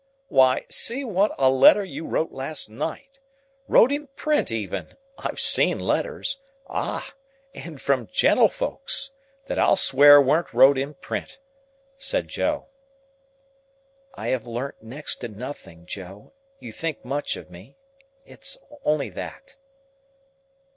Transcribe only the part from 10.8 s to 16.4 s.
print," said Joe. "I have learnt next to nothing, Joe.